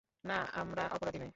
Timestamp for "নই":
1.19-1.29